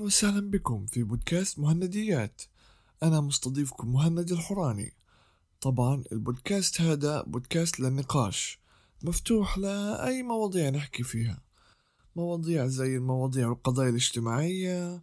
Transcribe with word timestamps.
وسهلا 0.00 0.50
بكم 0.50 0.86
في 0.86 1.02
بودكاست 1.02 1.58
مهنديات. 1.58 2.42
أنا 3.02 3.20
مستضيفكم 3.20 3.92
مهند 3.92 4.32
الحوراني 4.32 4.92
طبعا 5.60 6.04
البودكاست 6.12 6.80
هذا 6.80 7.22
بودكاست 7.22 7.80
للنقاش 7.80 8.60
مفتوح 9.02 9.58
لأي 9.58 10.22
مواضيع 10.22 10.70
نحكي 10.70 11.02
فيها. 11.02 11.42
مواضيع 12.16 12.66
زي 12.66 12.96
المواضيع 12.96 13.48
والقضايا 13.48 13.88
الاجتماعية 13.90 15.02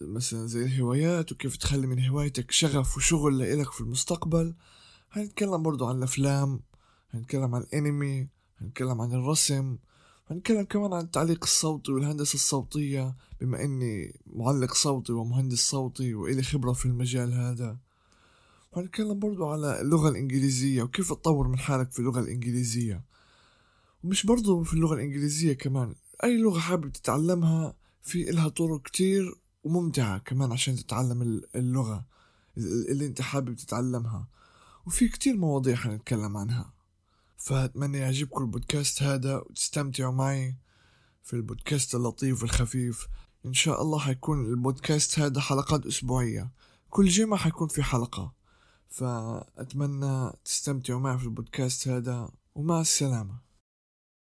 مثلا 0.00 0.46
زي 0.46 0.64
الهوايات 0.64 1.32
وكيف 1.32 1.56
تخلي 1.56 1.86
من 1.86 2.04
هوايتك 2.06 2.50
شغف 2.50 2.96
وشغل 2.96 3.38
لإلك 3.38 3.72
في 3.72 3.80
المستقبل. 3.80 4.54
هنتكلم 5.12 5.62
برضو 5.62 5.86
عن 5.86 5.98
الأفلام 5.98 6.60
هنتكلم 7.10 7.54
عن 7.54 7.60
الأنمي 7.62 8.28
هنتكلم 8.58 9.00
عن 9.00 9.12
الرسم. 9.12 9.78
هنتكلم 10.30 10.62
كمان 10.62 10.92
عن 10.92 11.04
التعليق 11.04 11.38
الصوتي 11.42 11.92
والهندسة 11.92 12.34
الصوتية 12.34 13.16
بما 13.40 13.64
إني 13.64 14.20
معلق 14.26 14.74
صوتي 14.74 15.12
ومهندس 15.12 15.70
صوتي 15.70 16.14
وإلي 16.14 16.42
خبرة 16.42 16.72
في 16.72 16.86
المجال 16.86 17.32
هذا. 17.32 17.78
وهنتكلم 18.72 19.18
برضو 19.18 19.48
على 19.48 19.80
اللغة 19.80 20.08
الإنجليزية 20.08 20.82
وكيف 20.82 21.12
تطور 21.12 21.48
من 21.48 21.58
حالك 21.58 21.92
في 21.92 21.98
اللغة 21.98 22.20
الإنجليزية. 22.20 23.04
ومش 24.04 24.26
برضو 24.26 24.62
في 24.62 24.74
اللغة 24.74 24.94
الإنجليزية 24.94 25.52
كمان 25.52 25.94
أي 26.24 26.36
لغة 26.38 26.58
حابب 26.58 26.92
تتعلمها 26.92 27.74
في 28.02 28.30
إلها 28.30 28.48
طرق 28.48 28.82
كتير 28.82 29.34
وممتعة 29.64 30.18
كمان 30.18 30.52
عشان 30.52 30.76
تتعلم 30.76 31.42
اللغة 31.54 32.04
اللي 32.56 33.06
أنت 33.06 33.20
حابب 33.20 33.54
تتعلمها. 33.54 34.28
وفي 34.86 35.08
كتير 35.08 35.36
مواضيع 35.36 35.76
حنتكلم 35.76 36.36
عنها. 36.36 36.72
فأتمنى 37.40 37.98
يعجبكم 37.98 38.44
البودكاست 38.44 39.02
هذا 39.02 39.36
وتستمتعوا 39.36 40.12
معي 40.12 40.56
في 41.22 41.32
البودكاست 41.32 41.94
اللطيف 41.94 42.42
والخفيف. 42.42 43.08
إن 43.46 43.54
شاء 43.54 43.82
الله 43.82 43.98
حيكون 43.98 44.46
البودكاست 44.46 45.18
هذا 45.18 45.40
حلقات 45.40 45.86
أسبوعية. 45.86 46.50
كل 46.90 47.08
جمعة 47.08 47.40
حيكون 47.40 47.68
في 47.68 47.82
حلقة. 47.82 48.32
فأتمنى 48.88 50.32
تستمتعوا 50.44 51.00
معي 51.00 51.18
في 51.18 51.24
البودكاست 51.24 51.88
هذا 51.88 52.30
ومع 52.54 52.80
السلامة. 52.80 53.49